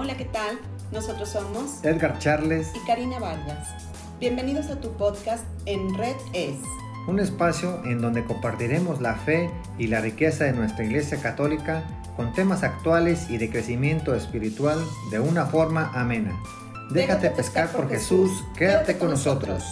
Hola, 0.00 0.16
¿qué 0.16 0.26
tal? 0.26 0.60
Nosotros 0.92 1.28
somos 1.28 1.84
Edgar 1.84 2.20
Charles 2.20 2.70
y 2.72 2.86
Karina 2.86 3.18
Vargas. 3.18 3.66
Bienvenidos 4.20 4.70
a 4.70 4.80
tu 4.80 4.92
podcast 4.92 5.44
En 5.66 5.92
Red 5.98 6.14
Es. 6.34 6.54
Un 7.08 7.18
espacio 7.18 7.84
en 7.84 8.00
donde 8.00 8.24
compartiremos 8.24 9.00
la 9.00 9.16
fe 9.16 9.50
y 9.76 9.88
la 9.88 10.00
riqueza 10.00 10.44
de 10.44 10.52
nuestra 10.52 10.84
Iglesia 10.84 11.20
Católica 11.20 11.82
con 12.14 12.32
temas 12.32 12.62
actuales 12.62 13.28
y 13.28 13.38
de 13.38 13.50
crecimiento 13.50 14.14
espiritual 14.14 14.78
de 15.10 15.18
una 15.18 15.46
forma 15.46 15.90
amena. 15.92 16.40
Déjate, 16.92 17.30
pescar 17.30 17.72
por 17.72 17.88
Jesús, 17.88 18.30
quédate 18.56 18.98
con 18.98 19.10
nosotros. 19.10 19.64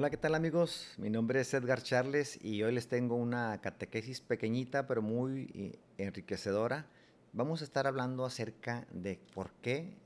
Hola, 0.00 0.08
¿qué 0.08 0.16
tal 0.16 0.34
amigos? 0.34 0.94
Mi 0.96 1.10
nombre 1.10 1.42
es 1.42 1.52
Edgar 1.52 1.82
Charles 1.82 2.42
y 2.42 2.62
hoy 2.62 2.72
les 2.72 2.88
tengo 2.88 3.16
una 3.16 3.60
catequesis 3.60 4.22
pequeñita 4.22 4.86
pero 4.86 5.02
muy 5.02 5.50
eh, 5.54 5.78
enriquecedora. 5.98 6.86
Vamos 7.34 7.60
a 7.60 7.64
estar 7.64 7.86
hablando 7.86 8.24
acerca 8.24 8.86
de 8.92 9.20
por 9.34 9.50
qué 9.60 9.98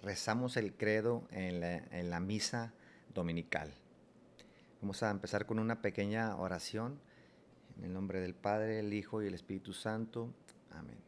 rezamos 0.00 0.56
el 0.56 0.74
credo 0.74 1.24
en 1.32 1.58
la, 2.08 2.20
misa 2.20 2.72
dominical. 3.12 3.74
Vamos 4.80 5.02
a 5.02 5.10
empezar 5.10 5.44
con 5.44 5.58
una 5.58 5.82
pequeña 5.82 6.36
oración 6.36 7.00
en 7.78 7.86
el 7.86 7.92
nombre 7.92 8.20
del 8.20 8.36
Padre, 8.36 8.78
el 8.78 8.94
Hijo 8.94 9.24
y 9.24 9.26
el 9.26 9.34
Espíritu 9.34 9.72
Santo. 9.72 10.28
Amén. 10.70 10.98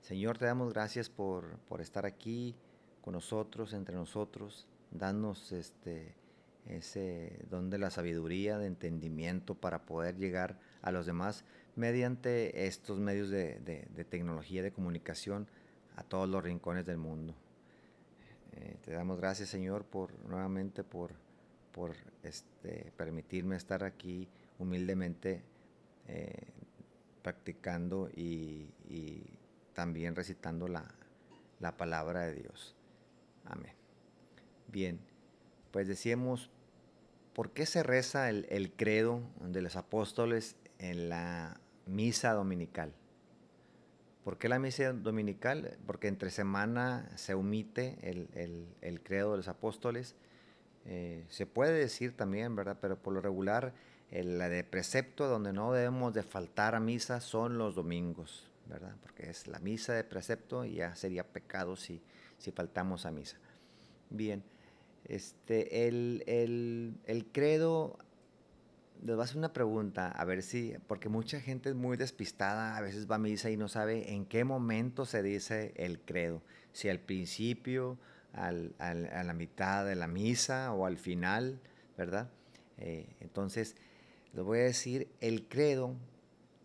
Señor, 0.00 0.38
te 0.38 0.44
damos 0.44 0.72
gracias 0.72 1.10
por, 1.10 1.58
por 1.68 1.80
estar 1.80 2.06
aquí 2.06 2.54
con 3.00 3.14
nosotros, 3.14 3.72
entre 3.72 3.96
nosotros, 3.96 4.68
darnos 4.92 5.50
este 5.50 6.21
ese 6.66 7.44
don 7.50 7.70
de 7.70 7.78
la 7.78 7.90
sabiduría, 7.90 8.58
de 8.58 8.66
entendimiento 8.66 9.54
para 9.54 9.84
poder 9.84 10.16
llegar 10.16 10.58
a 10.82 10.92
los 10.92 11.06
demás 11.06 11.44
mediante 11.74 12.66
estos 12.66 12.98
medios 12.98 13.30
de, 13.30 13.56
tecnología, 14.08 14.62
de 14.62 14.72
comunicación 14.72 15.48
a 15.96 16.02
todos 16.02 16.28
los 16.28 16.42
rincones 16.42 16.86
del 16.86 16.98
mundo. 16.98 17.34
Eh, 18.52 18.76
te 18.84 18.92
damos 18.92 19.18
gracias, 19.18 19.48
Señor, 19.48 19.84
por 19.84 20.12
nuevamente 20.26 20.84
por, 20.84 21.12
por 21.72 21.96
este, 22.22 22.92
permitirme 22.96 23.56
estar 23.56 23.82
aquí 23.84 24.28
humildemente 24.58 25.42
eh, 26.08 26.48
practicando 27.22 28.10
y, 28.14 28.68
también 29.72 30.14
recitando 30.14 30.68
la, 30.68 30.84
la 31.58 31.74
palabra 31.78 32.26
de 32.26 32.34
Dios. 32.34 32.76
Amén. 33.46 33.72
Bien 34.68 35.11
pues 35.72 35.88
decíamos, 35.88 36.50
¿por 37.32 37.50
qué 37.50 37.66
se 37.66 37.82
reza 37.82 38.28
el, 38.28 38.72
credo 38.76 39.22
de 39.40 39.62
los 39.62 39.74
apóstoles 39.74 40.56
en 40.78 41.08
la 41.08 41.60
misa 41.86 42.34
dominical? 42.34 42.94
¿Por 44.22 44.38
qué 44.38 44.48
la 44.48 44.60
misa 44.60 44.92
dominical? 44.92 45.78
Porque 45.86 46.06
entre 46.06 46.30
semana 46.30 47.10
se 47.16 47.34
omite 47.34 47.98
el, 48.02 49.00
credo 49.02 49.32
de 49.32 49.38
los 49.38 49.48
apóstoles. 49.48 50.14
Eh, 50.84 51.24
se 51.28 51.46
puede 51.46 51.72
decir 51.72 52.16
también, 52.16 52.54
¿verdad? 52.54 52.78
Pero 52.80 52.96
por 53.02 53.14
lo 53.14 53.20
regular, 53.20 53.72
la 54.10 54.48
de 54.48 54.62
precepto 54.62 55.26
donde 55.26 55.52
no 55.52 55.72
debemos 55.72 56.12
de 56.12 56.22
faltar 56.22 56.74
a 56.74 56.80
misa 56.80 57.20
son 57.20 57.56
los 57.56 57.74
domingos, 57.74 58.50
¿verdad? 58.66 58.94
Porque 59.00 59.30
es 59.30 59.46
la 59.46 59.58
misa 59.58 59.94
de 59.94 60.04
precepto 60.04 60.66
y 60.66 60.74
ya 60.74 60.94
sería 60.94 61.24
pecado 61.24 61.76
si, 61.76 62.02
si 62.36 62.52
faltamos 62.52 63.06
a 63.06 63.10
misa. 63.10 63.38
Bien, 64.10 64.44
este, 65.06 65.88
el, 65.88 66.22
el, 66.26 67.26
credo, 67.32 67.98
les 69.02 69.14
voy 69.14 69.22
a 69.22 69.24
hacer 69.24 69.38
una 69.38 69.52
pregunta, 69.52 70.08
a 70.08 70.24
ver 70.24 70.42
si, 70.42 70.74
porque 70.86 71.08
mucha 71.08 71.40
gente 71.40 71.70
es 71.70 71.74
muy 71.74 71.96
despistada, 71.96 72.76
a 72.76 72.80
veces 72.80 73.10
va 73.10 73.16
a 73.16 73.18
misa 73.18 73.50
y 73.50 73.56
no 73.56 73.68
sabe 73.68 74.12
en 74.12 74.26
qué 74.26 74.44
momento 74.44 75.04
se 75.04 75.22
dice 75.22 75.72
el 75.76 76.00
credo, 76.00 76.42
si 76.72 76.88
al 76.88 77.00
principio, 77.00 77.98
al, 78.32 78.74
a 78.78 78.94
la 78.94 79.34
mitad 79.34 79.84
de 79.84 79.96
la 79.96 80.06
misa 80.06 80.72
o 80.72 80.86
al 80.86 80.96
final, 80.96 81.60
¿verdad? 81.96 82.30
Eh, 82.78 83.06
entonces, 83.20 83.76
les 84.32 84.44
voy 84.44 84.60
a 84.60 84.62
decir, 84.62 85.08
el 85.20 85.46
credo 85.46 85.94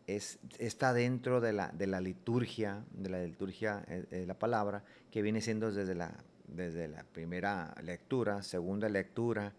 es, 0.07 0.39
está 0.57 0.93
dentro 0.93 1.41
de 1.41 1.53
la, 1.53 1.67
de 1.69 1.85
la 1.85 2.01
liturgia, 2.01 2.83
de 2.91 3.09
la 3.09 3.23
liturgia 3.23 3.83
eh, 3.87 4.23
la 4.25 4.39
palabra, 4.39 4.83
que 5.11 5.21
viene 5.21 5.41
siendo 5.41 5.71
desde 5.71 5.95
la 5.95 6.13
desde 6.47 6.87
la 6.87 7.03
primera 7.03 7.75
lectura, 7.83 8.41
segunda 8.41 8.89
lectura 8.89 9.53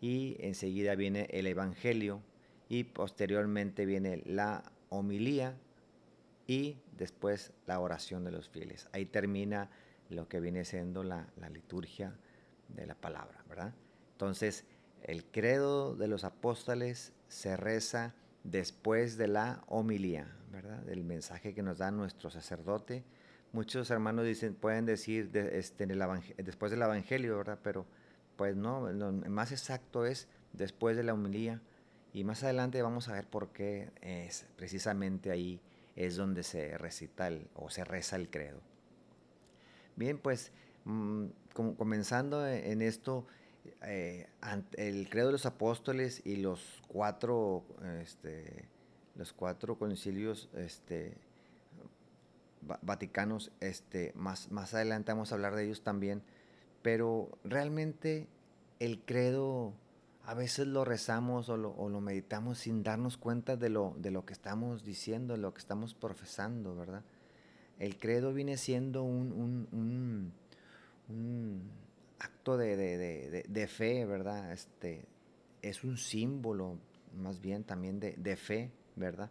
y 0.00 0.36
enseguida 0.40 0.94
viene 0.94 1.26
el 1.30 1.46
Evangelio 1.46 2.22
y 2.68 2.84
posteriormente 2.84 3.86
viene 3.86 4.22
la 4.26 4.62
homilía 4.88 5.56
y 6.46 6.78
después 6.96 7.52
la 7.66 7.80
oración 7.80 8.24
de 8.24 8.30
los 8.30 8.48
fieles. 8.48 8.88
Ahí 8.92 9.06
termina 9.06 9.70
lo 10.10 10.28
que 10.28 10.40
viene 10.40 10.64
siendo 10.64 11.02
la, 11.02 11.26
liturgia 11.50 12.14
de 12.68 12.86
la 12.86 12.94
palabra, 12.94 13.44
¿verdad? 13.48 13.74
Entonces, 14.12 14.64
el 15.02 15.24
credo 15.24 15.96
de 15.96 16.08
los 16.08 16.24
apóstoles 16.24 17.12
se 17.28 17.56
reza 17.56 18.14
después 18.44 19.16
de 19.16 19.28
la 19.28 19.64
homilía, 19.66 20.36
¿verdad? 20.50 20.82
Del 20.82 21.04
mensaje 21.04 21.54
que 21.54 21.62
nos 21.62 21.78
da 21.78 21.90
nuestro 21.90 22.30
sacerdote 22.30 23.04
muchos 23.52 23.90
hermanos 23.90 24.24
dicen, 24.24 24.54
pueden 24.54 24.86
decir 24.86 25.30
este, 25.34 25.86
después 25.86 26.70
del 26.70 26.82
Evangelio, 26.82 27.38
¿verdad? 27.38 27.58
Pero 27.62 27.86
pues 28.36 28.54
no, 28.54 28.90
lo 28.92 29.12
más 29.12 29.52
exacto 29.52 30.06
es 30.06 30.28
después 30.52 30.96
de 30.96 31.04
la 31.04 31.14
humilía. 31.14 31.60
Y 32.12 32.24
más 32.24 32.44
adelante 32.44 32.80
vamos 32.82 33.08
a 33.08 33.12
ver 33.12 33.26
por 33.26 33.48
qué 33.52 33.90
es 34.00 34.46
precisamente 34.56 35.30
ahí 35.30 35.60
es 35.96 36.16
donde 36.16 36.42
se 36.42 36.76
recita 36.78 37.30
o 37.54 37.70
se 37.70 37.84
reza 37.84 38.16
el 38.16 38.30
credo. 38.30 38.60
Bien, 39.96 40.18
pues 40.18 40.52
mm, 40.84 41.26
comenzando 41.52 42.46
en 42.46 42.82
esto, 42.82 43.26
eh, 43.82 44.28
el 44.76 45.08
credo 45.08 45.26
de 45.26 45.32
los 45.32 45.46
apóstoles 45.46 46.22
y 46.24 46.36
los 46.36 46.82
cuatro, 46.86 47.64
este, 48.02 48.68
los 49.14 49.32
cuatro 49.32 49.78
concilios 49.78 50.50
este, 50.54 51.16
vaticanos, 52.82 53.52
este, 53.60 54.12
más, 54.14 54.50
más 54.50 54.74
adelante 54.74 55.12
vamos 55.12 55.32
a 55.32 55.34
hablar 55.34 55.54
de 55.54 55.64
ellos 55.64 55.82
también, 55.82 56.22
pero 56.82 57.30
realmente 57.44 58.28
el 58.78 59.00
credo 59.00 59.72
a 60.26 60.34
veces 60.34 60.66
lo 60.66 60.84
rezamos 60.84 61.48
o 61.48 61.56
lo, 61.56 62.00
meditamos 62.00 62.58
sin 62.58 62.82
darnos 62.82 63.16
cuenta 63.16 63.56
de 63.56 63.68
lo, 63.68 63.94
de 63.96 64.10
lo 64.10 64.26
que 64.26 64.32
estamos 64.32 64.84
diciendo, 64.84 65.34
de 65.34 65.40
lo 65.40 65.54
que 65.54 65.60
estamos 65.60 65.94
profesando, 65.94 66.74
¿verdad? 66.74 67.04
El 67.78 67.96
credo 67.96 68.32
viene 68.32 68.56
siendo 68.56 69.04
un, 69.04 70.32
acto 72.18 72.56
de, 72.56 73.68
fe, 73.68 74.04
¿verdad? 74.04 74.52
Este, 74.52 75.04
es 75.62 75.84
un 75.84 75.96
símbolo 75.96 76.76
más 77.16 77.40
bien 77.40 77.62
también 77.62 78.00
de, 78.00 78.36
fe, 78.36 78.72
¿verdad? 78.96 79.30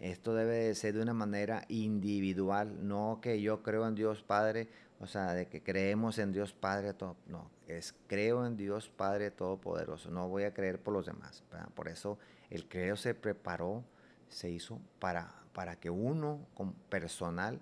Esto 0.00 0.34
debe 0.34 0.74
ser 0.74 0.94
de 0.94 1.02
una 1.02 1.14
manera 1.14 1.64
individual, 1.68 2.86
no 2.86 3.20
que 3.22 3.40
yo 3.40 3.62
creo 3.62 3.86
en 3.86 3.94
Dios 3.94 4.22
Padre, 4.22 4.68
o 5.00 5.06
sea, 5.06 5.32
de 5.34 5.46
que 5.46 5.62
creemos 5.62 6.18
en 6.18 6.32
Dios 6.32 6.52
Padre, 6.52 6.94
todo, 6.94 7.16
no, 7.26 7.50
es 7.68 7.94
creo 8.06 8.44
en 8.46 8.56
Dios 8.56 8.88
Padre 8.88 9.30
Todopoderoso, 9.30 10.10
no 10.10 10.28
voy 10.28 10.44
a 10.44 10.52
creer 10.52 10.80
por 10.80 10.94
los 10.94 11.06
demás. 11.06 11.44
Por 11.74 11.88
eso 11.88 12.18
el 12.50 12.68
creo 12.68 12.96
se 12.96 13.14
preparó, 13.14 13.84
se 14.28 14.50
hizo 14.50 14.80
para, 14.98 15.32
para 15.52 15.76
que 15.76 15.90
uno 15.90 16.46
con 16.54 16.72
personal, 16.72 17.60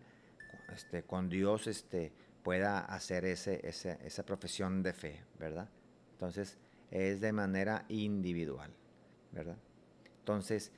este, 0.75 1.03
con 1.03 1.28
Dios, 1.28 1.66
este, 1.66 2.12
pueda 2.43 2.81
hacer 2.81 3.25
ese, 3.25 3.60
esa 3.66 4.25
profesión 4.25 4.82
de 4.82 4.93
fe, 4.93 5.22
¿verdad? 5.38 5.69
Entonces, 6.12 6.59
es 6.91 7.20
de 7.20 7.32
manera 7.32 7.85
individual, 7.88 8.73
¿verdad? 9.32 9.56
Entonces, 10.20 10.73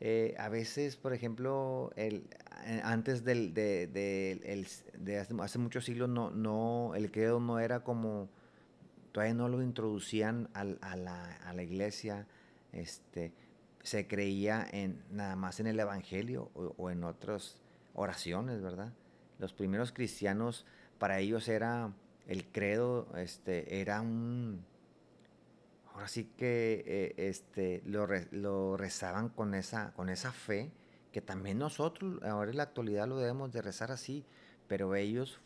eh, 0.00 0.34
a 0.38 0.48
veces, 0.48 0.96
por 0.96 1.12
ejemplo, 1.12 1.90
el, 1.96 2.28
eh, 2.64 2.80
antes 2.84 3.24
del, 3.24 3.52
de, 3.52 4.78
hace, 5.40 5.58
muchos 5.58 5.84
siglos, 5.84 6.08
no, 6.08 6.30
no, 6.30 6.94
el 6.94 7.10
credo 7.10 7.40
no 7.40 7.58
era 7.58 7.80
como, 7.80 8.28
todavía 9.10 9.34
no 9.34 9.48
lo 9.48 9.60
introducían 9.60 10.48
a, 10.54 10.64
la, 10.64 11.36
a 11.44 11.52
la, 11.52 11.62
iglesia, 11.62 12.26
este, 12.72 13.32
se 13.82 14.06
creía 14.06 14.66
en, 14.70 15.02
nada 15.10 15.34
más 15.34 15.58
en 15.58 15.66
el 15.66 15.80
Evangelio 15.80 16.50
o, 16.54 16.90
en 16.90 17.02
otras 17.02 17.60
oraciones, 17.94 18.62
¿verdad? 18.62 18.92
Los 19.40 19.52
primeros 19.52 19.90
cristianos, 19.90 20.64
para 20.98 21.18
ellos 21.18 21.48
era, 21.48 21.92
el 22.28 22.44
credo 22.44 23.08
este, 23.16 23.80
era 23.80 24.00
un 24.00 24.64
ahora 25.98 26.06
sí 26.06 26.30
que 26.36 26.84
eh, 26.86 27.28
este, 27.28 27.82
lo, 27.84 28.76
rezaban 28.76 29.30
con 29.30 29.52
esa, 29.54 29.92
con 29.94 30.10
esa 30.10 30.30
fe, 30.30 30.70
que 31.10 31.20
también 31.20 31.58
nosotros 31.58 32.22
ahora 32.22 32.52
en 32.52 32.56
la 32.56 32.62
actualidad 32.62 33.08
lo 33.08 33.18
debemos 33.18 33.52
de 33.52 33.62
rezar 33.62 33.90
así, 33.90 34.24
pero 34.68 34.94
ellos 34.94 35.40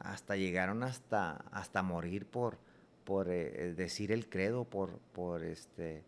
hasta 0.00 0.34
llegaron 0.34 0.82
hasta, 0.82 1.36
hasta 1.52 1.84
morir 1.84 2.26
por, 2.26 2.58
por 3.04 3.28
eh, 3.30 3.74
decir 3.76 4.10
el 4.10 4.28
credo, 4.28 4.64
por, 4.64 4.98
por 5.12 5.44
este, 5.44 6.02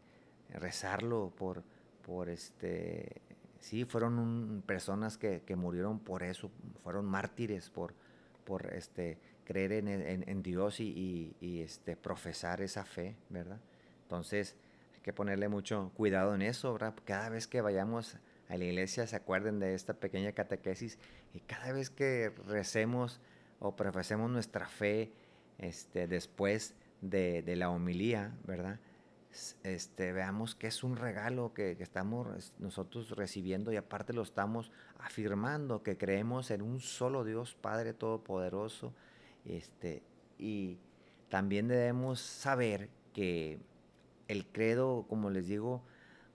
rezarlo, 0.51 1.33
por, 1.37 1.63
por 2.05 2.31
este, 2.31 3.23
sí, 3.61 3.85
fueron 3.85 4.61
personas 4.67 5.19
que, 5.19 5.41
murieron 5.55 6.01
por 6.01 6.25
eso, 6.25 6.51
fueron 6.83 7.07
mártires 7.07 7.71
por, 7.71 7.95
por 8.45 8.75
este, 8.75 9.19
creer 9.49 9.73
en, 9.73 10.43
Dios 10.43 10.79
y, 10.79 11.35
este, 11.41 11.97
profesar 11.97 12.61
esa 12.61 12.85
fe, 12.85 13.17
¿verdad? 13.31 13.59
Entonces, 14.03 14.55
hay 14.95 15.01
que 15.01 15.13
ponerle 15.13 15.49
mucho 15.49 15.91
cuidado 15.97 16.35
en 16.35 16.43
eso, 16.43 16.73
¿verdad? 16.73 16.95
Cada 17.05 17.31
vez 17.31 17.49
que 17.49 17.61
vayamos 17.61 18.17
a 18.49 18.57
la 18.57 18.65
iglesia, 18.65 19.07
se 19.07 19.17
acuerden 19.17 19.59
de 19.59 19.75
esta 19.75 19.95
pequeña 19.95 20.33
catequesis 20.33 20.99
y 21.35 21.41
cada 21.41 21.73
vez 21.73 21.91
que 21.91 22.31
recemos 22.47 23.21
o 23.59 23.75
profesemos 23.75 24.31
nuestra 24.31 24.69
fe, 24.69 25.11
este, 25.59 26.07
después 26.07 26.75
de, 27.01 27.43
de 27.43 27.57
la 27.57 27.71
homilía, 27.71 28.37
¿verdad? 28.45 28.79
este, 29.63 30.13
veamos 30.13 30.55
que 30.55 30.67
es 30.67 30.83
un 30.83 30.97
regalo 30.97 31.53
que, 31.53 31.77
estamos 31.81 32.55
nosotros 32.59 33.11
recibiendo 33.11 33.73
y 33.73 33.77
aparte 33.77 34.13
lo 34.13 34.23
estamos 34.23 34.71
afirmando, 34.99 35.83
que 35.83 35.97
creemos 35.97 36.51
en 36.51 36.63
un 36.63 36.81
solo 36.81 37.25
Dios 37.25 37.55
Padre 37.55 37.93
Todopoderoso. 37.93 38.95
Este, 39.49 40.03
y 40.39 40.79
también 41.29 41.69
debemos 41.69 42.21
saber 42.21 42.89
que 43.13 43.59
el 44.29 44.47
credo, 44.47 45.07
como 45.09 45.31
les 45.31 45.49
digo, 45.49 45.83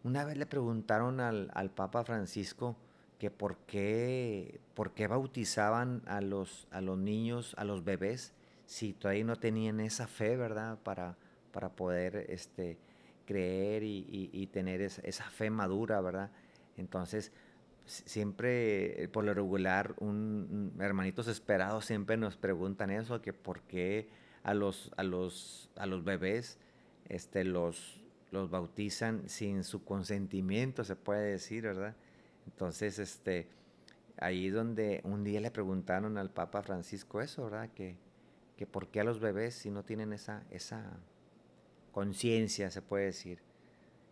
una 0.04 0.26
vez 0.26 0.38
le 0.38 0.46
preguntaron 0.46 1.20
al, 1.20 1.72
Papa 1.76 2.04
Francisco 2.04 2.76
que 3.20 3.32
por 3.32 3.58
qué, 3.60 4.60
por 4.74 4.94
qué 4.94 5.08
bautizaban 5.08 6.02
a 6.06 6.20
los, 6.20 6.68
a 6.72 6.82
los 6.82 6.98
niños, 6.98 7.56
a 7.58 7.64
los 7.64 7.86
bebés, 7.86 8.34
si 8.66 8.94
todavía 8.94 9.24
no 9.24 9.38
tenían 9.38 9.80
esa 9.80 10.08
fe, 10.08 10.36
¿verdad? 10.36 10.78
Para, 10.84 11.16
para 11.52 11.70
poder 11.70 12.26
este, 12.30 12.78
creer 13.26 13.84
y, 13.84 14.50
tener 14.52 14.82
esa, 14.82 15.30
fe 15.30 15.50
madura, 15.50 16.02
¿verdad? 16.02 16.32
Entonces, 16.78 17.32
siempre, 17.86 19.04
eh, 19.04 19.08
por 19.08 19.24
lo 19.24 19.34
regular, 19.34 19.96
un, 20.00 20.74
hermanitos 20.80 21.28
esperados 21.28 21.86
siempre 21.86 22.18
nos 22.18 22.38
preguntan 22.38 22.92
eso, 22.92 23.22
que 23.22 23.34
por 23.34 23.62
qué 23.62 24.10
a 24.44 24.54
los, 24.54 24.92
a 24.98 25.04
los, 25.04 25.70
a 25.76 25.86
los 25.86 26.04
bebés 26.04 26.58
este, 27.10 27.44
los, 27.44 28.02
los 28.32 28.50
bautizan 28.50 29.28
sin 29.30 29.64
su 29.64 29.84
consentimiento, 29.84 30.84
se 30.84 30.96
puede 30.96 31.32
decir, 31.32 31.64
¿verdad? 31.64 31.96
Entonces, 32.46 33.00
este, 33.00 33.48
ahí 34.18 34.50
donde 34.50 35.02
un 35.04 35.24
día 35.24 35.42
le 35.42 35.52
preguntaron 35.52 36.18
al 36.18 36.30
Papa 36.30 36.62
Francisco 36.62 37.22
eso, 37.22 37.46
¿verdad? 37.46 37.70
Que, 37.76 37.98
que 38.58 38.66
por 38.66 38.88
qué 38.88 39.02
a 39.02 39.04
los 39.04 39.20
bebés 39.20 39.56
si 39.56 39.70
no 39.70 39.84
tienen 39.84 40.14
esa, 40.14 40.44
esa, 40.52 41.00
conciencia, 41.94 42.72
se 42.72 42.82
puede 42.82 43.06
decir. 43.06 43.40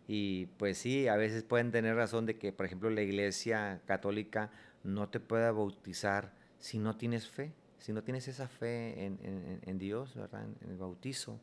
Y 0.08 0.46
pues 0.58 0.78
sí, 0.78 1.08
a 1.08 1.16
veces 1.16 1.44
pueden 1.44 1.70
tener 1.70 1.94
razón 1.96 2.26
de 2.26 2.36
que, 2.36 2.52
por 2.52 2.66
ejemplo, 2.66 2.90
la 2.90 3.02
iglesia 3.02 3.80
católica 3.86 4.50
no 4.82 5.08
te 5.08 5.20
pueda 5.20 5.52
bautizar 5.52 6.32
si 6.58 6.78
no 6.78 6.96
tienes 6.96 7.28
fe, 7.28 7.52
si 7.78 7.92
no 7.92 8.02
tienes 8.02 8.28
esa 8.28 8.48
fe 8.48 9.06
en, 9.06 9.78
Dios, 9.78 10.14
¿verdad? 10.14 10.44
En, 10.44 10.70
el 10.70 10.76
bautizo. 10.76 11.40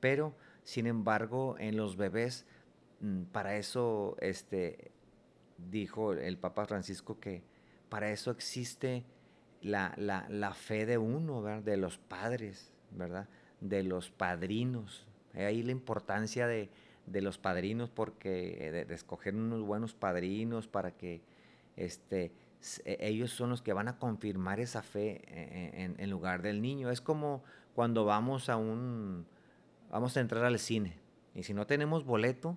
Pero, 0.00 0.34
sin 0.64 0.86
embargo, 0.86 1.56
en 1.58 1.76
los 1.76 1.96
bebés, 1.96 2.46
mm, 3.00 3.24
para 3.24 3.56
eso 3.56 4.16
este, 4.20 4.90
dijo 5.70 6.12
el 6.12 6.38
Papa 6.38 6.66
Francisco 6.66 7.20
que 7.20 7.42
para 7.88 8.10
eso 8.10 8.30
existe 8.30 9.04
la, 9.62 9.94
la 9.96 10.54
fe 10.54 10.84
de 10.84 10.98
uno, 10.98 11.42
¿verdad? 11.42 11.62
De 11.62 11.76
los 11.76 11.98
padres, 11.98 12.72
¿verdad? 12.90 13.28
De 13.60 13.82
los 13.82 14.10
padrinos, 14.10 15.06
Ahí 15.34 15.62
la 15.62 15.72
importancia 15.72 16.46
de, 16.46 16.70
los 17.06 17.38
padrinos, 17.38 17.90
porque 17.90 18.68
eh, 18.68 18.84
de, 18.86 18.94
escoger 18.94 19.34
unos 19.34 19.62
buenos 19.62 19.94
padrinos 19.94 20.66
para 20.66 20.92
que 20.92 21.22
este, 21.76 22.32
e, 22.84 22.98
ellos 23.00 23.30
son 23.30 23.50
los 23.50 23.62
que 23.62 23.72
van 23.72 23.88
a 23.88 23.98
confirmar 23.98 24.60
esa 24.60 24.82
fe 24.82 25.22
eh, 25.26 25.94
en, 25.98 26.10
lugar 26.10 26.42
del 26.42 26.62
niño. 26.62 26.90
Es 26.90 27.00
como 27.00 27.42
cuando 27.74 28.04
vamos 28.04 28.48
a 28.48 28.56
un, 28.56 29.26
vamos 29.90 30.16
a 30.16 30.20
entrar 30.20 30.44
al 30.44 30.58
cine 30.58 30.96
y 31.34 31.42
si 31.42 31.52
no 31.52 31.66
tenemos 31.66 32.04
boleto, 32.04 32.56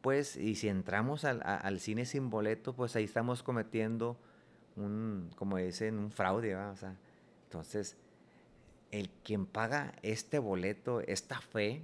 pues, 0.00 0.36
y 0.36 0.56
si 0.56 0.68
entramos 0.68 1.24
al, 1.24 1.80
cine 1.80 2.06
sin 2.06 2.30
boleto, 2.30 2.74
pues 2.74 2.96
ahí 2.96 3.04
estamos 3.04 3.42
cometiendo 3.42 4.16
un, 4.76 5.30
como 5.36 5.58
dicen, 5.58 5.98
un 5.98 6.10
fraude, 6.10 6.56
O 6.56 6.76
sea, 6.76 6.96
entonces, 7.44 7.96
el 8.90 9.10
quien 9.24 9.46
paga 9.46 9.94
este 10.02 10.38
boleto, 10.38 11.00
esta 11.00 11.40
fe, 11.40 11.82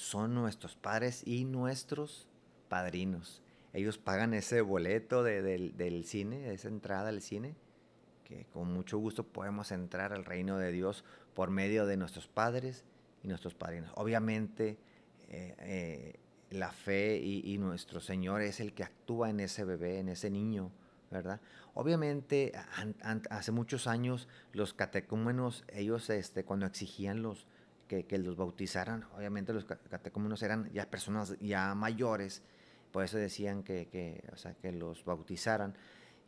son 0.00 0.34
nuestros 0.34 0.76
padres 0.76 1.22
y 1.26 1.44
nuestros 1.44 2.26
padrinos. 2.68 3.42
Ellos 3.74 3.98
pagan 3.98 4.32
ese 4.32 4.62
boleto 4.62 5.22
del, 5.22 6.04
cine, 6.06 6.54
esa 6.54 6.68
entrada 6.68 7.10
al 7.10 7.20
cine, 7.20 7.54
que 8.24 8.46
con 8.46 8.72
mucho 8.72 8.96
gusto 8.96 9.24
podemos 9.24 9.70
entrar 9.72 10.14
al 10.14 10.24
reino 10.24 10.56
de 10.56 10.72
Dios 10.72 11.04
por 11.34 11.50
medio 11.50 11.84
de 11.84 11.98
nuestros 11.98 12.28
padres 12.28 12.84
y 13.22 13.28
nuestros 13.28 13.54
padrinos. 13.54 13.92
Obviamente, 13.94 14.78
eh, 15.28 15.54
eh, 15.58 16.14
la 16.48 16.72
fe 16.72 17.18
y, 17.18 17.58
nuestro 17.58 18.00
Señor 18.00 18.40
es 18.40 18.58
el 18.58 18.72
que 18.72 18.84
actúa 18.84 19.28
en 19.28 19.40
ese 19.40 19.64
bebé, 19.64 19.98
en 19.98 20.08
ese 20.08 20.30
niño, 20.30 20.72
¿verdad? 21.10 21.42
Obviamente, 21.74 22.52
hace 23.28 23.52
muchos 23.52 23.86
años 23.86 24.28
los 24.54 24.72
catecúmenos, 24.72 25.62
ellos 25.68 26.08
este, 26.08 26.44
cuando 26.44 26.64
exigían 26.64 27.22
los, 27.22 27.46
que, 27.98 28.18
los 28.18 28.36
bautizaran. 28.36 29.04
Obviamente 29.16 29.52
los 29.52 29.64
catecúmenos 29.64 30.42
eran 30.42 30.70
ya 30.72 30.88
personas 30.88 31.36
ya 31.40 31.74
mayores, 31.74 32.42
por 32.92 33.04
eso 33.04 33.18
decían 33.18 33.64
que, 33.64 34.22
o 34.32 34.36
sea, 34.36 34.54
que 34.54 34.72
los 34.72 35.04
bautizaran. 35.04 35.74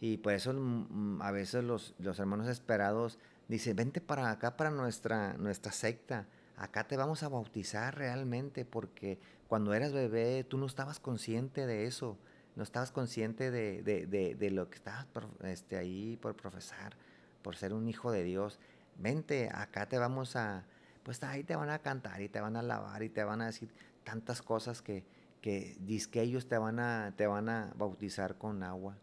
Y 0.01 0.17
por 0.17 0.33
eso 0.33 0.53
mm, 0.53 1.23
a 1.23 1.31
veces 1.31 1.63
los, 1.63 1.95
hermanos 2.19 2.49
esperados 2.49 3.19
dicen, 3.47 3.77
vente 3.77 4.01
para 4.01 4.31
acá, 4.31 4.57
para 4.57 4.71
nuestra, 4.71 5.37
secta. 5.71 6.27
Acá 6.57 6.87
te 6.87 6.97
vamos 6.97 7.23
a 7.23 7.29
bautizar 7.29 7.97
realmente 7.97 8.65
porque 8.65 9.19
cuando 9.49 9.73
eras 9.75 9.93
bebé 9.93 10.45
tú 10.45 10.59
no 10.59 10.67
estabas 10.67 10.99
consciente 11.01 11.67
de 11.67 11.87
eso, 11.87 12.19
no 12.57 12.63
estabas 12.63 12.93
consciente 12.93 13.51
de, 13.51 14.51
lo 14.53 14.69
que 14.69 14.77
estabas 14.77 15.07
este, 15.45 15.77
ahí 15.77 16.19
por 16.21 16.35
profesar, 16.35 16.97
por 17.43 17.57
ser 17.57 17.73
un 17.73 17.89
hijo 17.89 18.11
de 18.11 18.25
Dios. 18.25 18.59
Vente, 18.99 19.49
acá 19.53 19.89
te 19.89 19.99
vamos 19.99 20.37
a, 20.37 20.65
pues 21.03 21.23
ahí 21.23 21.45
te 21.45 21.57
van 21.57 21.71
a 21.71 21.81
cantar 21.81 22.21
y 22.23 22.29
te 22.29 22.41
van 22.41 22.57
a 22.57 22.61
alabar 22.61 23.03
y 23.03 23.09
te 23.09 23.25
van 23.25 23.41
a 23.43 23.47
decir 23.47 23.71
tantas 24.05 24.43
cosas 24.43 24.83
que, 24.83 25.05
que 25.41 25.77
que 26.11 26.23
ellos 26.23 26.49
te 26.49 26.59
van, 26.59 26.79
a, 26.79 27.15
te 27.17 27.27
van 27.27 27.49
a 27.49 27.73
bautizar 27.77 28.39
con 28.39 28.63
agua. 28.63 28.97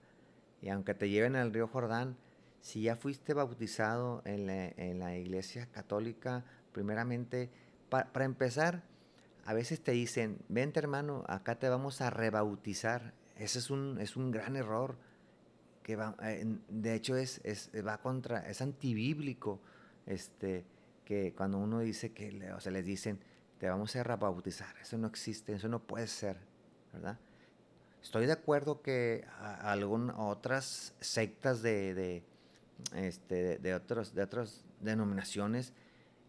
Y 0.61 0.69
aunque 0.69 0.93
te 0.93 1.09
lleven 1.09 1.35
al 1.35 1.53
río 1.53 1.67
Jordán, 1.67 2.17
si 2.61 2.81
ya 2.81 2.95
fuiste 2.95 3.33
bautizado 3.33 4.21
en 4.25 4.99
la, 4.99 5.15
iglesia 5.15 5.67
católica, 5.71 6.43
primeramente, 6.73 7.49
para 7.89 8.25
empezar, 8.25 8.83
a 9.45 9.53
veces 9.53 9.81
te 9.81 9.91
dicen, 9.93 10.39
vente 10.49 10.79
hermano, 10.79 11.23
acá 11.27 11.57
te 11.57 11.69
vamos 11.69 12.01
a 12.01 12.09
rebautizar. 12.09 13.13
Ese 13.37 13.59
es 13.59 13.69
un, 13.69 13.97
es 13.99 14.15
un 14.15 14.31
gran 14.31 14.55
error. 14.55 14.95
Que 15.83 15.95
va, 15.95 16.15
eh, 16.21 16.45
de 16.67 16.93
hecho, 16.93 17.15
es, 17.15 17.41
es, 17.43 17.71
va 17.85 17.97
contra, 17.97 18.47
es 18.49 18.61
antibíblico. 18.61 19.59
Este, 20.05 20.65
que 21.09 21.33
cuando 21.33 21.57
uno 21.57 21.79
dice 21.79 22.11
que, 22.11 22.51
o 22.51 22.59
sea, 22.59 22.71
les 22.71 22.85
dicen, 22.85 23.19
te 23.57 23.67
vamos 23.67 23.95
a 23.95 24.03
rebautizar, 24.03 24.75
eso 24.79 24.95
no 24.99 25.07
existe, 25.07 25.53
eso 25.53 25.67
no 25.67 25.79
puede 25.79 26.05
ser, 26.05 26.37
¿verdad? 26.93 27.17
Estoy 27.99 28.27
de 28.27 28.33
acuerdo 28.33 28.83
que 28.83 29.25
algunas 29.39 30.15
otras 30.19 30.93
sectas 30.99 31.63
de, 31.63 31.95
de, 31.95 32.23
este, 32.93 33.57
de, 33.57 33.73
otros, 33.73 34.13
de 34.13 34.21
otras 34.21 34.63
denominaciones, 34.81 35.73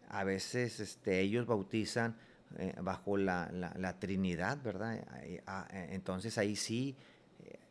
a 0.09 0.23
veces 0.23 0.79
este, 0.79 1.19
ellos 1.19 1.45
bautizan 1.45 2.17
eh, 2.57 2.73
bajo 2.81 3.17
la, 3.17 3.51
la, 3.77 3.99
Trinidad, 3.99 4.57
¿verdad? 4.63 4.99
Ah, 5.45 5.67
eh, 5.71 5.89
entonces 5.91 6.39
ahí 6.39 6.55
sí 6.55 6.95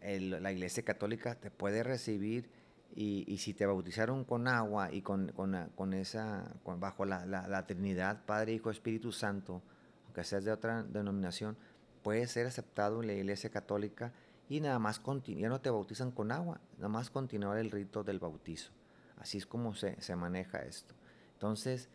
eh, 0.00 0.20
la 0.20 0.52
Iglesia 0.52 0.84
Católica 0.84 1.34
te 1.34 1.50
puede 1.50 1.82
recibir 1.82 2.48
y, 2.94 3.36
si 3.38 3.54
te 3.54 3.66
bautizaron 3.66 4.24
con 4.24 4.48
agua 4.48 4.92
y 4.92 5.02
con, 5.02 5.32
con, 5.32 5.94
esa, 5.94 6.54
bajo 6.64 7.04
la, 7.04 7.24
la, 7.26 7.66
Trinidad, 7.66 8.24
Padre, 8.26 8.54
Hijo, 8.54 8.70
Espíritu 8.70 9.12
Santo, 9.12 9.62
aunque 10.06 10.24
seas 10.24 10.44
de 10.44 10.52
otra 10.52 10.82
denominación, 10.82 11.56
puede 12.02 12.26
ser 12.26 12.46
aceptado 12.46 13.00
en 13.00 13.06
la 13.06 13.12
Iglesia 13.14 13.50
Católica 13.50 14.12
y 14.48 14.60
nada 14.60 14.78
más 14.78 15.00
ya 15.24 15.48
no 15.48 15.60
te 15.60 15.70
bautizan 15.70 16.10
con 16.10 16.32
agua, 16.32 16.60
nada 16.76 16.88
más 16.88 17.10
continuar 17.10 17.58
el 17.58 17.70
rito 17.70 18.02
del 18.02 18.18
bautizo. 18.18 18.72
Así 19.16 19.38
es 19.38 19.46
como 19.46 19.74
se, 19.74 20.00
se 20.00 20.16
maneja 20.16 20.58
esto. 20.58 20.94
Entonces, 21.34 21.88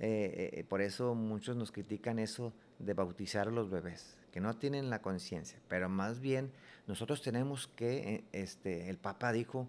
eh, 0.00 0.50
eh, 0.54 0.64
por 0.64 0.80
eso 0.80 1.14
muchos 1.14 1.56
nos 1.56 1.70
critican 1.70 2.18
eso 2.18 2.52
de 2.78 2.94
bautizar 2.94 3.48
a 3.48 3.50
los 3.50 3.70
bebés, 3.70 4.16
que 4.32 4.40
no 4.40 4.56
tienen 4.56 4.90
la 4.90 5.02
conciencia, 5.02 5.60
pero 5.68 5.88
más 5.88 6.20
bien 6.20 6.50
nosotros 6.86 7.22
tenemos 7.22 7.68
que, 7.68 8.14
eh, 8.14 8.24
este, 8.32 8.88
el 8.88 8.96
Papa 8.96 9.30
dijo, 9.30 9.68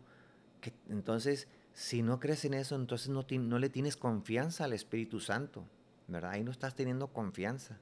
entonces, 0.89 1.47
si 1.73 2.01
no 2.01 2.19
crees 2.19 2.45
en 2.45 2.53
eso, 2.53 2.75
entonces 2.75 3.09
no, 3.09 3.25
no 3.29 3.59
le 3.59 3.69
tienes 3.69 3.97
confianza 3.97 4.65
al 4.65 4.73
Espíritu 4.73 5.19
Santo, 5.19 5.65
¿verdad? 6.07 6.31
Ahí 6.31 6.43
no 6.43 6.51
estás 6.51 6.75
teniendo 6.75 7.07
confianza. 7.07 7.79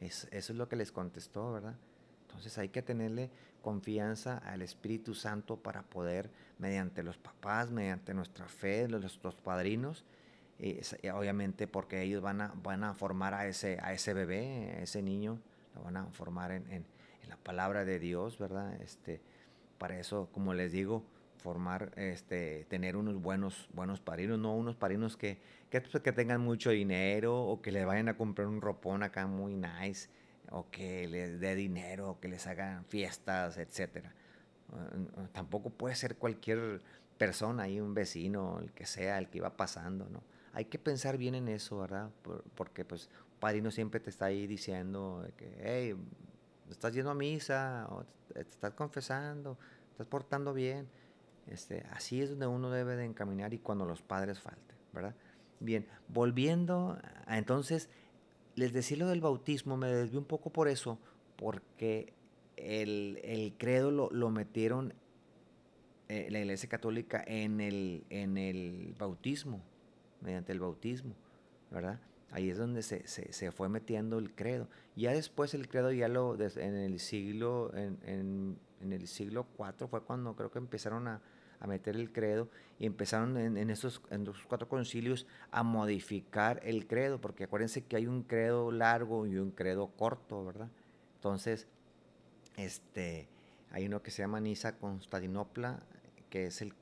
eso 0.00 0.28
es 0.30 0.50
lo 0.50 0.68
que 0.68 0.76
les 0.76 0.92
contestó, 0.92 1.52
¿verdad? 1.52 1.76
Entonces 2.22 2.58
hay 2.58 2.68
que 2.68 2.82
tenerle 2.82 3.30
confianza 3.62 4.38
al 4.38 4.62
Espíritu 4.62 5.14
Santo 5.14 5.56
para 5.56 5.82
poder, 5.82 6.30
mediante 6.58 7.02
los 7.02 7.18
papás, 7.18 7.70
mediante 7.70 8.14
nuestra 8.14 8.46
fe, 8.46 8.86
nuestros 8.88 9.34
padrinos, 9.34 10.04
obviamente 11.14 11.66
porque 11.66 12.02
ellos 12.02 12.22
van 12.22 12.40
a, 12.40 12.54
van 12.62 12.84
a 12.84 12.94
formar 12.94 13.34
a 13.34 13.46
ese, 13.46 13.78
a 13.82 13.92
ese 13.92 14.14
bebé, 14.14 14.76
a 14.78 14.82
ese 14.82 15.02
niño, 15.02 15.38
lo 15.74 15.82
van 15.82 15.96
a 15.96 16.06
formar 16.06 16.52
en, 16.52 16.70
en, 16.70 16.84
la 17.28 17.36
palabra 17.36 17.84
de 17.84 17.98
Dios, 17.98 18.38
¿verdad? 18.38 18.80
Este, 18.80 19.20
para 19.76 19.98
eso, 19.98 20.30
como 20.32 20.54
les 20.54 20.72
digo, 20.72 21.04
formar, 21.38 21.92
este, 21.96 22.64
tener 22.68 22.96
unos 22.96 23.20
buenos, 23.20 23.68
buenos 23.72 24.00
padrinos, 24.00 24.38
no 24.38 24.54
unos 24.54 24.76
padrinos 24.76 25.16
que, 25.16 25.38
que, 25.70 25.80
pues, 25.80 26.02
que 26.02 26.12
tengan 26.12 26.40
mucho 26.40 26.70
dinero 26.70 27.40
o 27.40 27.62
que 27.62 27.72
le 27.72 27.84
vayan 27.84 28.08
a 28.08 28.16
comprar 28.16 28.46
un 28.48 28.60
ropón 28.60 29.02
acá 29.02 29.26
muy 29.26 29.54
nice 29.54 30.08
o 30.50 30.70
que 30.70 31.08
les 31.08 31.40
dé 31.40 31.54
dinero 31.54 32.10
o 32.10 32.20
que 32.20 32.28
les 32.28 32.46
hagan 32.46 32.84
fiestas, 32.86 33.58
etcétera. 33.58 34.14
tampoco 35.32 35.70
puede 35.70 35.94
ser 35.94 36.16
cualquier 36.16 36.82
persona, 37.16 37.64
ahí 37.64 37.80
un 37.80 37.94
vecino, 37.94 38.58
el 38.60 38.72
que 38.72 38.86
sea, 38.86 39.18
el 39.18 39.28
que 39.28 39.38
iba 39.38 39.56
pasando, 39.56 40.08
¿no? 40.08 40.22
hay 40.52 40.64
que 40.64 40.78
pensar 40.78 41.16
bien 41.18 41.34
en 41.34 41.48
eso, 41.48 41.78
¿verdad? 41.78 42.10
porque 42.54 42.84
pues 42.84 43.08
un 43.32 43.38
padrino 43.38 43.70
siempre 43.70 44.00
te 44.00 44.10
está 44.10 44.26
ahí 44.26 44.46
diciendo 44.46 45.24
que, 45.36 45.56
hey, 45.62 45.96
estás 46.70 46.92
yendo 46.92 47.10
a 47.10 47.14
misa, 47.14 47.88
te 48.32 48.40
estás 48.40 48.74
confesando, 48.74 49.56
estás 49.92 50.06
portando 50.06 50.52
bien. 50.52 50.88
Este, 51.50 51.86
así 51.90 52.20
es 52.20 52.30
donde 52.30 52.46
uno 52.46 52.70
debe 52.70 52.96
de 52.96 53.04
encaminar 53.04 53.54
y 53.54 53.58
cuando 53.58 53.86
los 53.86 54.02
padres 54.02 54.38
falten, 54.38 54.76
¿verdad? 54.92 55.14
Bien, 55.60 55.86
volviendo 56.08 56.98
a 57.26 57.38
entonces, 57.38 57.88
les 58.54 58.72
decía 58.72 58.98
lo 58.98 59.08
del 59.08 59.20
bautismo, 59.20 59.76
me 59.76 59.88
desvié 59.88 60.18
un 60.18 60.24
poco 60.24 60.50
por 60.50 60.68
eso, 60.68 60.98
porque 61.36 62.12
el, 62.56 63.54
credo 63.58 63.90
lo, 63.90 64.10
lo 64.10 64.30
metieron 64.30 64.92
eh, 66.08 66.28
la 66.30 66.40
Iglesia 66.40 66.68
Católica 66.68 67.22
en 67.26 67.60
el, 67.60 68.04
en 68.10 68.36
el 68.36 68.94
bautismo, 68.98 69.62
mediante 70.20 70.52
el 70.52 70.60
bautismo, 70.60 71.14
¿verdad? 71.70 72.00
Ahí 72.30 72.50
es 72.50 72.58
donde 72.58 72.82
se, 72.82 73.06
se, 73.06 73.52
fue 73.52 73.68
metiendo 73.68 74.18
el 74.18 74.34
credo. 74.34 74.68
Ya 74.96 75.12
después 75.12 75.54
el 75.54 75.68
credo 75.68 75.90
ya 75.92 76.08
lo, 76.08 76.36
en 76.38 76.74
el 76.74 77.00
siglo, 77.00 77.72
en, 77.74 77.98
en, 78.82 78.92
el 78.92 79.08
siglo 79.08 79.46
IV 79.58 79.88
fue 79.88 80.02
cuando 80.02 80.36
creo 80.36 80.50
que 80.50 80.58
empezaron 80.58 81.08
a, 81.08 81.22
a 81.60 81.66
meter 81.66 81.96
el 81.96 82.12
credo 82.12 82.48
y 82.78 82.86
empezaron 82.86 83.36
en, 83.36 83.56
en, 83.56 83.70
en 83.70 84.32
cuatro 84.46 84.68
concilios 84.68 85.26
a 85.50 85.62
modificar 85.62 86.60
el 86.64 86.86
credo, 86.86 87.20
porque 87.20 87.44
acuérdense 87.44 87.84
que 87.84 87.96
hay 87.96 88.06
un 88.06 88.22
credo 88.22 88.70
largo 88.70 89.26
y 89.26 89.36
un 89.38 89.50
credo 89.50 89.88
corto, 89.88 90.44
¿verdad? 90.44 90.68
Entonces, 91.16 91.66
este, 92.56 93.28
hay 93.70 93.86
uno 93.86 94.02
que 94.02 94.10
se 94.10 94.22
llama 94.22 94.40
Nisa 94.40 94.76
Constantinopla, 94.76 95.80
que 96.28 96.46
es 96.46 96.62
el, 96.62 96.74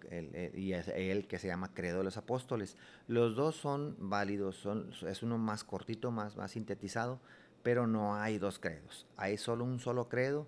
y 0.54 0.72
es 0.72 0.88
el 0.88 1.26
que 1.26 1.38
se 1.38 1.48
llama 1.48 1.72
Credo 1.74 1.98
de 1.98 2.04
los 2.04 2.16
Apóstoles. 2.16 2.76
Los 3.08 3.36
dos 3.36 3.56
son 3.56 3.96
válidos, 3.98 4.56
son, 4.56 4.90
es 5.06 5.22
uno 5.22 5.38
más 5.38 5.64
cortito, 5.64 6.10
más, 6.10 6.36
más 6.36 6.52
sintetizado, 6.52 7.20
pero 7.62 7.86
no 7.86 8.14
hay 8.14 8.38
dos 8.38 8.58
credos, 8.58 9.06
hay 9.16 9.36
solo 9.36 9.64
un 9.64 9.80
solo 9.80 10.08
credo 10.08 10.46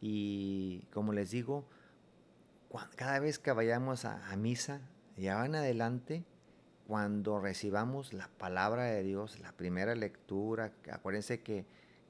y 0.00 0.82
como 0.92 1.12
les 1.12 1.30
digo, 1.30 1.64
cada 2.96 3.18
vez 3.18 3.38
que 3.38 3.52
vayamos 3.52 4.04
a, 4.04 4.36
misa, 4.36 4.80
ya 5.16 5.36
van 5.36 5.54
adelante, 5.54 6.24
cuando 6.86 7.40
recibamos 7.40 8.12
la 8.12 8.28
palabra 8.28 8.84
de 8.84 9.02
Dios, 9.02 9.40
la 9.40 9.52
primera 9.52 9.94
lectura, 9.94 10.72
acuérdense 10.90 11.40
que, 11.40 11.66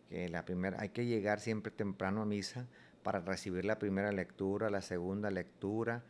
que 0.09 0.29
la 0.29 0.45
primera, 0.45 0.81
hay 0.81 0.91
que 0.91 1.07
llegar 1.07 1.41
siempre 1.41 1.73
temprano 1.73 2.23
a 2.23 2.27
misa 2.27 2.67
para 3.03 3.21
recibir 3.21 3.65
la 3.65 3.79
primera 3.79 4.13
lectura, 4.13 4.71
la 4.71 4.83
segunda 4.83 5.31
lectura, 5.31 6.05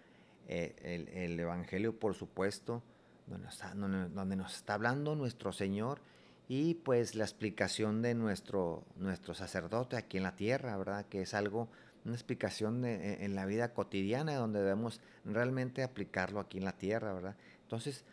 eh, 0.53 1.07
el, 1.15 1.39
Evangelio, 1.39 1.97
por 1.97 2.17
supuesto, 2.17 2.83
donde, 3.29 4.09
donde, 4.09 4.35
nos 4.35 4.57
está 4.57 4.75
hablando 4.75 5.15
nuestro 5.15 5.53
Señor 5.53 6.01
y 6.49 6.75
pues 6.75 7.15
la 7.15 7.23
explicación 7.23 8.03
de 8.03 8.17
nuestro, 8.17 8.83
nuestro 8.97 9.33
sacerdote 9.33 9.97
aquí 9.97 10.17
en 10.17 10.25
la 10.25 10.35
tierra, 10.35 10.77
¿verdad? 10.77 11.07
Que 11.07 11.23
es 11.23 11.35
algo, 11.35 11.69
una 12.05 12.15
explicación 12.15 12.85
e, 12.85 13.25
en 13.25 13.37
la 13.37 13.47
vida 13.47 13.73
cotidiana 13.73 14.35
donde 14.35 14.59
debemos 14.61 15.01
realmente 15.25 15.85
aplicarlo 15.85 16.41
aquí 16.41 16.59
en 16.59 16.65
la 16.65 16.77
tierra, 16.77 17.13
¿verdad? 17.13 17.37
Entonces, 17.63 18.05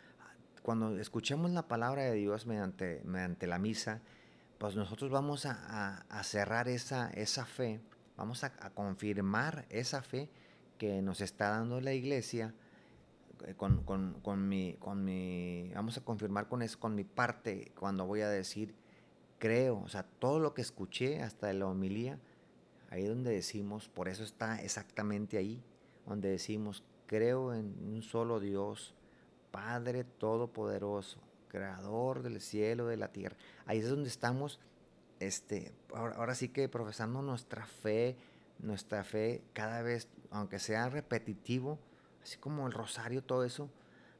cuando 0.62 0.96
escuchemos 0.96 1.50
la 1.50 1.66
palabra 1.66 2.02
de 2.02 2.12
Dios 2.12 2.46
mediante, 2.46 3.02
mediante 3.04 3.48
la 3.48 3.58
misa, 3.58 4.00
pues 4.58 4.76
nosotros 4.76 5.10
vamos 5.10 5.44
a, 5.44 6.04
cerrar 6.22 6.68
esa, 6.68 7.10
esa 7.10 7.46
fe, 7.46 7.80
vamos 8.16 8.44
a 8.44 8.52
confirmar 8.74 9.66
esa 9.70 10.02
fe 10.02 10.28
que 10.78 11.02
nos 11.02 11.20
está 11.20 11.50
dando 11.50 11.80
la 11.80 11.92
iglesia 11.92 12.54
eh, 13.46 13.54
con, 13.54 13.82
con, 13.82 14.48
mi, 14.48 14.74
con 14.78 15.04
mi, 15.04 15.70
vamos 15.74 15.98
a 15.98 16.04
confirmar 16.04 16.48
con 16.48 16.62
eso, 16.62 16.78
con 16.78 16.94
mi 16.94 17.04
parte, 17.04 17.72
cuando 17.78 18.06
voy 18.06 18.22
a 18.22 18.28
decir, 18.28 18.74
creo, 19.38 19.80
o 19.80 19.88
sea, 19.88 20.04
todo 20.18 20.40
lo 20.40 20.54
que 20.54 20.62
escuché 20.62 21.22
hasta 21.22 21.52
la 21.52 21.66
homilía, 21.66 22.18
ahí 22.90 23.04
donde 23.04 23.32
decimos, 23.32 23.88
por 23.88 24.08
eso 24.08 24.24
está 24.24 24.62
exactamente 24.62 25.36
ahí, 25.36 25.62
donde 26.06 26.30
decimos, 26.30 26.82
creo 27.06 27.54
en 27.54 27.74
un 27.94 28.02
solo 28.02 28.40
Dios, 28.40 28.94
Padre 29.50 30.04
Todopoderoso, 30.04 31.18
Creador 31.48 32.22
del 32.22 32.40
cielo, 32.40 32.86
de 32.86 32.96
la 32.96 33.12
tierra. 33.12 33.36
Ahí 33.66 33.78
es 33.78 33.88
donde 33.88 34.08
estamos, 34.08 34.60
este, 35.20 35.72
ahora, 35.94 36.16
ahora 36.16 36.34
sí 36.34 36.48
que 36.48 36.68
profesando 36.68 37.22
nuestra 37.22 37.66
fe, 37.66 38.16
nuestra 38.58 39.04
fe 39.04 39.42
cada 39.52 39.82
vez, 39.82 40.08
aunque 40.30 40.58
sea 40.58 40.88
repetitivo, 40.88 41.78
así 42.22 42.38
como 42.38 42.66
el 42.66 42.72
rosario, 42.72 43.22
todo 43.22 43.44
eso, 43.44 43.70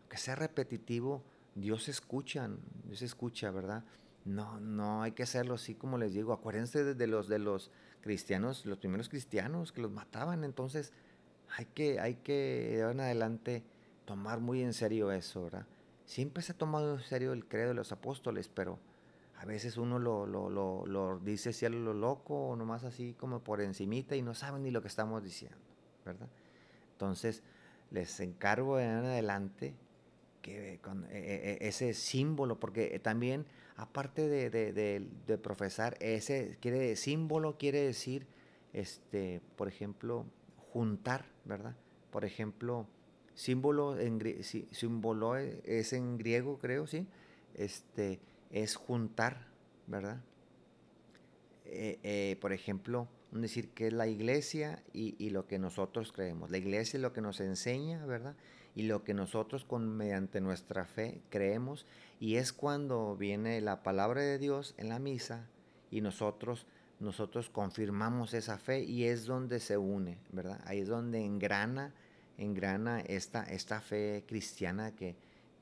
aunque 0.02 0.16
sea 0.16 0.37
repetitivo, 0.37 1.23
Dios 1.54 1.88
escucha, 1.88 2.49
Dios 2.85 3.02
escucha, 3.02 3.50
¿verdad? 3.50 3.85
No, 4.25 4.61
no 4.61 5.02
hay 5.02 5.12
que 5.12 5.23
hacerlo 5.23 5.54
así 5.54 5.75
como 5.75 5.99
les 5.99 6.12
digo. 6.12 6.33
Acuérdense 6.33 6.85
de 6.85 7.07
los 7.07 7.28
de 7.28 7.38
los 7.38 7.71
cristianos, 8.00 8.64
los 8.66 8.78
primeros 8.78 9.09
cristianos 9.09 9.73
que 9.73 9.80
los 9.80 9.90
mataban. 9.90 10.45
Entonces, 10.45 10.92
hay 11.57 11.66
que, 11.66 12.00
hay 12.00 12.16
que 12.16 12.73
de 12.76 12.83
ahora 12.83 12.92
en 12.92 13.00
adelante 13.00 13.64
tomar 14.04 14.40
muy 14.40 14.62
en 14.62 14.73
serio 14.73 15.11
eso, 15.12 15.45
¿verdad? 15.45 15.66
Siempre 16.04 16.42
se 16.42 16.52
ha 16.52 16.59
tomado 16.59 16.95
en 16.95 17.02
serio 17.02 17.33
el 17.33 17.47
credo 17.47 17.68
de 17.68 17.75
los 17.75 17.92
apóstoles, 17.92 18.49
pero 18.49 18.78
a 19.38 19.45
veces 19.45 19.76
uno 19.76 20.00
lo, 20.00 20.26
lo, 20.26 20.50
lo, 20.50 20.85
lo 20.85 21.18
dice 21.21 21.64
a 21.64 21.68
lo 21.68 21.95
loco 21.95 22.49
o 22.49 22.57
nomás 22.57 22.83
así 22.83 23.14
como 23.14 23.38
por 23.38 23.61
encimita 23.61 24.16
y 24.16 24.23
no 24.23 24.35
saben 24.35 24.64
ni 24.64 24.73
lo 24.73 24.83
que 24.83 24.88
estamos 24.88 25.23
diciendo, 25.23 25.57
¿verdad? 26.04 26.28
Entonces, 26.92 27.45
les 27.92 28.18
encargo 28.18 28.76
de 28.76 28.85
en 28.85 28.90
adelante 28.90 29.75
que 30.42 30.80
con 30.83 31.04
e, 31.04 31.18
e, 31.18 31.52
e, 31.52 31.68
ese 31.68 31.95
símbolo, 31.95 32.59
porque 32.59 32.99
también, 32.99 33.47
aparte 33.76 34.28
de, 34.28 34.50
de, 34.50 35.07
de, 35.26 35.38
profesar, 35.38 35.97
ese 36.00 36.59
quiere, 36.61 36.97
símbolo 36.97 37.59
quiere 37.59 37.83
decir, 37.83 38.26
este, 38.73 39.40
por 39.54 39.68
ejemplo, 39.68 40.26
juntar, 40.73 41.26
¿verdad? 41.45 41.76
Por 42.11 42.25
ejemplo, 42.25 42.88
símbolo, 43.35 44.00
en, 44.00 44.21
símbolo 44.73 45.37
es 45.37 45.92
en 45.92 46.18
griego, 46.18 46.59
creo, 46.59 46.88
¿sí? 46.88 47.07
Este, 47.54 48.18
es 48.50 48.76
juntar, 48.76 49.47
¿verdad? 49.87 50.21
Eh, 51.64 51.99
eh, 52.02 52.37
por 52.40 52.52
ejemplo, 52.52 53.09
decir 53.33 53.71
que 53.71 53.88
es 53.88 53.93
la 53.93 54.07
iglesia 54.07 54.83
y, 54.93 55.31
lo 55.31 55.47
que 55.47 55.59
nosotros 55.59 56.12
creemos. 56.12 56.50
La 56.50 56.59
iglesia 56.59 56.97
es 56.97 57.02
lo 57.02 57.12
que 57.12 57.21
nos 57.21 57.40
enseña, 57.40 58.05
¿verdad? 58.07 58.37
Y 58.75 58.83
lo 58.83 59.05
que 59.05 59.12
nosotros 59.12 59.64
con, 59.64 59.97
mediante 59.97 60.40
nuestra 60.40 60.87
fe 60.87 61.21
creemos. 61.28 61.87
Y 62.21 62.37
es 62.37 62.52
cuando 62.52 63.17
viene 63.17 63.61
la 63.61 63.83
palabra 63.83 64.23
de 64.23 64.38
Dios 64.38 64.75
en 64.78 64.88
la 64.88 64.99
misa 64.99 65.47
y 65.90 66.00
nosotros, 66.00 66.67
nosotros 67.00 67.50
confirmamos 67.50 68.35
esa 68.35 68.59
fe 68.59 68.83
y 68.83 69.05
es 69.05 69.26
donde 69.26 69.61
se 69.61 69.76
une, 69.76 70.19
¿verdad? 70.33 70.61
Ahí 70.64 70.81
es 70.81 70.88
donde 70.88 71.25
engrana, 71.25 71.93
engrana 72.38 73.00
esta, 73.00 73.45
esta 73.45 73.81
fe 73.81 74.25
cristiana 74.26 74.95
que, 74.95 75.17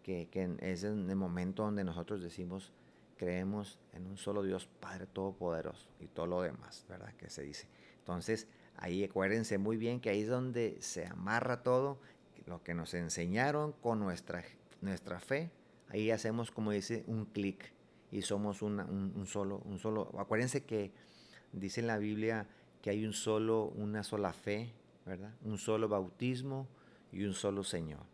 que, 0.06 0.56
es 0.60 0.84
en 0.84 1.10
el 1.10 1.16
momento 1.16 1.64
donde 1.64 1.82
nosotros 1.82 2.22
decimos, 2.22 2.72
creemos 3.16 3.80
en 3.92 4.06
un 4.06 4.16
solo 4.16 4.44
Dios 4.44 4.68
Padre 4.78 5.06
Todopoderoso 5.06 5.88
y 5.98 6.06
todo 6.06 6.26
lo 6.26 6.42
demás, 6.42 6.86
¿verdad? 6.88 7.12
Que 7.14 7.28
se 7.28 7.42
dice. 7.42 7.66
Entonces, 7.98 8.46
ahí 8.76 9.02
acuérdense 9.02 9.58
muy 9.58 9.76
bien 9.76 10.00
que 10.00 10.10
ahí 10.10 10.20
es 10.20 10.28
donde 10.28 10.76
se 10.80 11.06
amarra 11.06 11.64
todo, 11.64 11.98
lo 12.46 12.62
que 12.62 12.74
nos 12.74 12.94
enseñaron 12.94 13.72
con 13.72 13.98
nuestra, 13.98 14.44
nuestra 14.80 15.18
fe, 15.18 15.50
ahí 15.88 16.12
hacemos, 16.12 16.52
como 16.52 16.70
dice, 16.70 17.02
un 17.08 17.24
clic 17.24 17.72
y 18.12 18.22
somos 18.22 18.62
un, 18.62 19.26
solo, 19.26 19.60
un 19.64 19.80
solo. 19.80 20.12
Acuérdense 20.16 20.62
que 20.62 20.92
dice 21.52 21.80
en 21.80 21.88
la 21.88 21.98
Biblia 21.98 22.46
que 22.80 22.90
hay 22.90 23.04
un 23.04 23.12
solo, 23.12 23.72
una 23.74 24.04
sola 24.04 24.32
fe, 24.32 24.72
¿verdad? 25.04 25.34
Un 25.42 25.58
solo 25.58 25.88
bautismo 25.88 26.68
y 27.10 27.24
un 27.24 27.34
solo 27.34 27.64
Señor, 27.64 28.04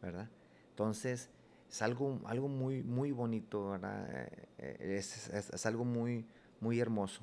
¿verdad? 0.00 0.28
Entonces, 0.72 1.28
es 1.70 1.82
algo, 1.82 2.20
algo 2.24 2.48
muy, 2.48 2.82
muy 2.82 3.12
bonito, 3.12 3.70
¿verdad? 3.70 4.06
Eh, 4.58 4.98
es, 4.98 5.28
es, 5.28 5.66
algo 5.66 5.84
muy, 5.84 6.26
muy 6.60 6.80
hermoso. 6.80 7.22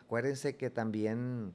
Acuérdense 0.00 0.56
que 0.56 0.68
también 0.68 1.54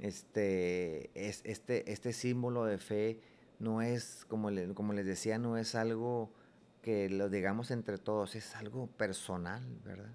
este, 0.00 1.10
es, 1.14 1.42
este, 1.44 1.92
este 1.92 2.12
símbolo 2.12 2.64
de 2.64 2.78
fe 2.78 3.20
no 3.60 3.82
es, 3.82 4.24
como, 4.28 4.50
como 4.74 4.92
les 4.92 5.06
decía, 5.06 5.38
no 5.38 5.56
es 5.56 5.76
algo 5.76 6.32
que 6.82 7.08
lo 7.08 7.28
digamos 7.28 7.70
entre 7.70 7.98
todos, 7.98 8.34
es 8.34 8.56
algo 8.56 8.88
personal, 8.88 9.62
¿verdad? 9.84 10.14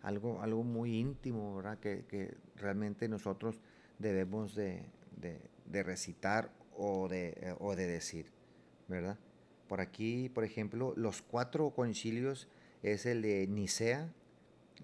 Algo, 0.00 0.40
algo 0.40 0.62
muy 0.62 0.98
íntimo, 0.98 1.56
¿verdad? 1.56 1.78
Que, 1.78 2.36
realmente 2.56 3.08
nosotros 3.08 3.60
debemos 3.98 4.54
de, 4.54 4.86
recitar 5.70 6.50
o 6.76 7.08
de, 7.08 7.54
o 7.60 7.76
de 7.76 7.86
decir, 7.86 8.30
¿verdad? 8.88 9.18
Por 9.74 9.80
aquí, 9.80 10.28
por 10.28 10.44
ejemplo, 10.44 10.94
los 10.96 11.20
cuatro 11.20 11.70
concilios 11.70 12.46
es 12.84 13.06
el 13.06 13.22
de 13.22 13.48
Nicea, 13.48 14.08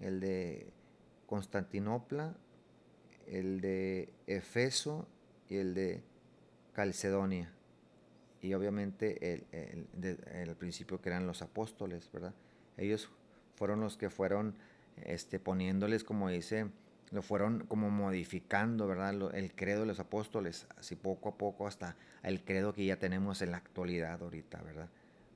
el 0.01 0.19
de 0.19 0.67
Constantinopla, 1.27 2.35
el 3.25 3.61
de 3.61 4.11
Efeso 4.27 5.07
y 5.47 5.55
el 5.55 5.75
de 5.75 6.01
Calcedonia. 6.73 7.53
Y 8.41 8.53
obviamente 8.53 9.33
el, 9.33 9.45
el, 9.53 10.55
principio 10.57 10.99
que 10.99 11.07
eran 11.07 11.25
los 11.25 11.41
apóstoles, 11.41 12.11
¿verdad? 12.11 12.33
Ellos 12.75 13.09
fueron 13.55 13.79
los 13.79 13.95
que 13.95 14.09
fueron 14.09 14.55
este, 15.05 15.39
poniéndoles, 15.39 16.03
como 16.03 16.27
dice, 16.27 16.67
lo 17.11 17.21
fueron 17.21 17.65
como 17.67 17.89
modificando, 17.89 18.87
¿verdad? 18.87 19.35
el 19.35 19.53
credo 19.53 19.81
de 19.81 19.87
los 19.87 19.99
apóstoles, 19.99 20.65
así 20.77 20.95
poco 20.95 21.29
a 21.29 21.37
poco 21.37 21.67
hasta 21.67 21.95
el 22.23 22.43
credo 22.43 22.73
que 22.73 22.85
ya 22.85 22.97
tenemos 22.97 23.41
en 23.41 23.51
la 23.51 23.57
actualidad 23.57 24.21
ahorita, 24.21 24.61
¿verdad? 24.61 24.89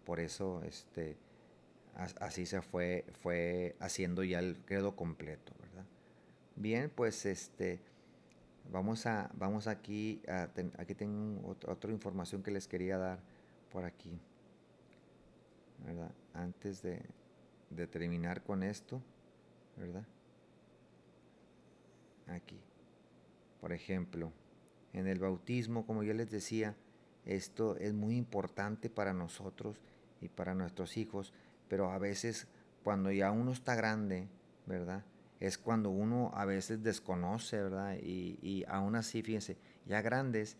Por 0.06 0.22
eso, 0.22 0.64
este, 0.64 1.18
así 2.22 2.46
se 2.46 2.62
fue, 2.62 3.04
fue 3.22 3.76
haciendo 3.80 4.24
ya 4.24 4.40
el 4.40 4.58
credo 4.66 4.96
completo, 4.96 5.52
¿verdad? 5.60 5.86
Bien, 6.56 6.90
pues 6.90 7.26
este, 7.26 7.82
vamos 8.72 9.06
a, 9.06 9.30
vamos 9.34 9.68
aquí, 9.68 10.22
aquí 10.78 10.96
tengo 10.96 11.58
otra 11.68 11.92
información 11.92 12.42
que 12.42 12.52
les 12.52 12.70
quería 12.70 12.98
dar 12.98 13.20
por 13.70 13.84
aquí, 13.84 14.18
¿verdad? 15.86 16.12
Antes 16.34 16.82
de, 16.82 17.02
de 17.70 17.86
terminar 17.86 18.44
con 18.44 18.64
esto, 18.64 19.02
¿verdad? 19.76 20.06
Aquí, 22.28 22.60
por 23.62 23.74
ejemplo, 23.74 24.32
en 24.94 25.08
el 25.08 25.20
bautismo, 25.20 25.86
como 25.86 26.04
yo 26.04 26.14
les 26.14 26.30
decía, 26.30 26.76
esto 27.26 27.78
es 27.78 27.94
muy 27.94 28.16
importante 28.16 28.90
para 28.90 29.14
nosotros 29.14 29.82
y 30.22 30.30
para 30.30 30.56
nuestros 30.56 30.98
hijos, 30.98 31.34
pero 31.68 31.92
a 31.92 31.98
veces 31.98 32.48
cuando 32.84 33.12
ya 33.12 33.32
uno 33.32 33.52
está 33.52 33.76
grande, 33.76 34.28
¿verdad? 34.66 35.04
es 35.40 35.58
cuando 35.58 35.90
uno 35.90 36.32
a 36.34 36.46
veces 36.46 36.82
desconoce, 36.82 37.62
¿verdad? 37.62 37.98
Y, 38.02 38.40
y 38.42 38.64
aún 38.68 38.96
así, 38.96 39.22
fíjense, 39.22 39.58
ya 39.86 40.02
grandes, 40.02 40.58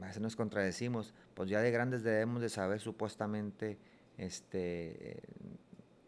a 0.00 0.06
veces 0.06 0.20
nos 0.20 0.36
contradecimos, 0.36 1.14
pues 1.34 1.48
ya 1.48 1.60
de 1.60 1.70
grandes 1.70 2.02
debemos 2.02 2.42
de 2.42 2.48
saber 2.48 2.80
supuestamente, 2.80 3.78
este, 4.18 5.22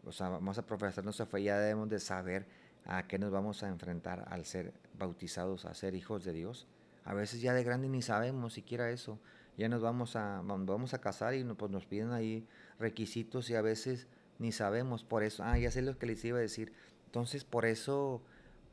o 0.05 0.11
sea, 0.11 0.29
vamos 0.29 0.57
a 0.57 0.65
profesar 0.65 1.03
nuestra 1.03 1.25
fe, 1.25 1.43
ya 1.43 1.57
debemos 1.57 1.89
de 1.89 1.99
saber 1.99 2.47
a 2.89 3.07
qué 3.07 3.17
nos 3.19 3.31
vamos 3.31 3.63
a 3.63 3.69
enfrentar 3.69 4.25
al 4.29 4.45
ser 4.45 4.73
bautizados, 4.97 5.65
a 5.65 5.73
ser 5.73 5.95
hijos 5.95 6.23
de 6.25 6.33
Dios. 6.33 6.67
A 7.05 7.13
veces 7.13 7.41
ya 7.41 7.53
de 7.53 7.63
grandes 7.63 7.89
ni 7.89 8.01
sabemos 8.01 8.53
siquiera 8.53 8.89
eso. 8.91 9.19
Ya 9.57 9.69
nos 9.69 9.81
vamos 9.81 10.15
a, 10.15 10.41
vamos 10.43 10.93
a 10.93 11.01
casar 11.01 11.33
y 11.35 11.43
pues 11.43 11.71
nos 11.71 11.85
piden 11.85 12.11
ahí 12.11 12.45
requisitos 12.79 13.49
y 13.49 13.55
a 13.55 13.61
veces 13.61 14.07
ni 14.37 14.51
sabemos. 14.51 15.03
Por 15.03 15.23
eso, 15.23 15.43
ah, 15.43 15.57
ya 15.57 15.71
sé 15.71 15.81
lo 15.81 15.97
que 15.97 16.05
les 16.05 16.23
iba 16.25 16.37
a 16.37 16.41
decir 16.41 16.73
entonces, 17.09 17.43
por 17.43 17.65
eso, 17.65 18.21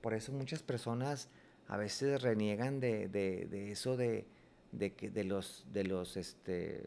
por 0.02 0.12
eso 0.12 0.30
muchas 0.30 0.62
personas 0.62 1.30
a 1.68 1.78
veces 1.78 2.20
reniegan 2.20 2.80
de, 2.80 3.08
de, 3.08 3.72
eso 3.72 3.96
de, 3.96 4.26
de, 4.72 4.92
que, 4.92 5.08
de 5.08 5.24
los, 5.24 5.64
de 5.72 5.84
los, 5.84 6.18
este, 6.18 6.84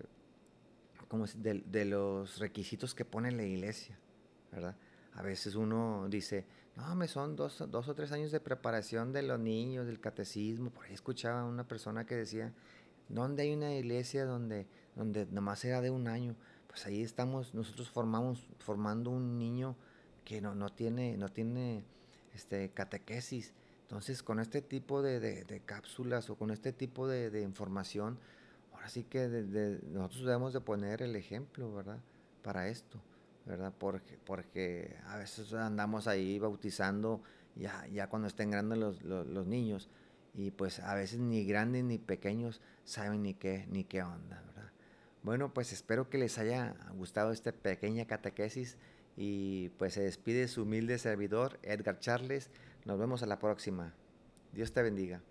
de, 1.37 1.63
de, 1.65 1.85
los 1.85 2.37
requisitos 2.37 2.93
que 2.93 3.03
pone 3.03 3.31
la 3.31 3.41
iglesia, 3.41 3.97
¿verdad? 4.51 4.75
A 5.13 5.23
veces 5.23 5.55
uno 5.55 6.05
dice, 6.07 6.45
no, 6.79 6.95
me 6.95 7.07
son 7.07 7.35
dos, 7.35 7.63
dos 7.69 7.87
o 7.87 7.95
tres 7.95 8.11
años 8.11 8.31
de 8.31 8.39
preparación 8.39 9.11
de 9.11 9.21
los 9.21 9.39
niños, 9.39 9.85
del 9.85 9.99
catecismo. 9.99 10.69
Por 10.69 10.85
ahí 10.85 10.93
escuchaba 10.93 11.43
una 11.43 11.67
persona 11.67 12.05
que 12.05 12.15
decía, 12.15 12.53
¿dónde 13.09 13.43
hay 13.43 13.53
una 13.53 13.73
iglesia 13.73 14.25
donde, 14.25 14.65
donde 14.95 15.25
nomás 15.27 15.63
era 15.65 15.81
de 15.81 15.89
un 15.89 16.07
año? 16.07 16.35
Pues 16.67 16.85
ahí 16.85 17.01
estamos, 17.01 17.53
nosotros 17.53 17.89
formamos, 17.89 18.47
formando 18.59 19.09
un 19.09 19.37
niño 19.37 19.75
que 20.23 20.41
no, 20.41 20.55
no 20.55 20.69
tiene, 20.69 21.17
no 21.17 21.29
tiene 21.29 21.83
este, 22.33 22.69
catequesis. 22.69 23.53
Entonces, 23.81 24.21
con 24.21 24.39
este 24.39 24.61
tipo 24.61 25.01
de, 25.01 25.61
cápsulas 25.65 26.29
o 26.29 26.35
con 26.35 26.51
este 26.51 26.71
tipo 26.71 27.07
de, 27.07 27.41
información, 27.41 28.19
ahora 28.71 28.87
sí 28.87 29.03
que 29.03 29.27
nosotros 29.91 30.25
debemos 30.25 30.53
de 30.53 30.61
poner 30.61 31.01
el 31.01 31.15
ejemplo, 31.15 31.73
¿verdad? 31.73 31.99
Para 32.43 32.67
esto, 32.67 33.01
¿verdad? 33.45 33.73
Porque, 33.77 34.17
porque 34.25 34.95
a 35.07 35.17
veces 35.17 35.53
andamos 35.53 36.07
ahí 36.07 36.39
bautizando 36.39 37.21
ya, 37.55 37.85
ya 37.87 38.07
cuando 38.07 38.27
estén 38.27 38.51
grandes 38.51 38.77
los, 38.77 39.03
los, 39.03 39.47
niños 39.47 39.89
y 40.33 40.51
pues 40.51 40.79
a 40.79 40.93
veces 40.93 41.19
ni 41.19 41.45
grandes 41.45 41.83
ni 41.83 41.97
pequeños 41.97 42.61
saben 42.83 43.23
ni 43.23 43.33
qué, 43.33 43.65
ni 43.69 43.83
qué 43.83 44.03
onda, 44.03 44.41
¿verdad? 44.47 44.71
Bueno, 45.23 45.53
pues 45.53 45.73
espero 45.73 46.09
que 46.09 46.17
les 46.17 46.37
haya 46.37 46.75
gustado 46.95 47.31
esta 47.31 47.51
pequeña 47.51 48.05
catequesis 48.05 48.77
y 49.17 49.69
pues 49.77 49.95
se 49.95 50.01
despide 50.01 50.47
su 50.47 50.63
humilde 50.63 50.97
servidor, 50.97 51.59
Edgar 51.61 51.99
Charles. 51.99 52.49
Nos 52.85 52.97
vemos 52.97 53.21
a 53.21 53.25
la 53.25 53.39
próxima. 53.39 53.93
Dios 54.53 54.71
te 54.71 54.81
bendiga. 54.81 55.21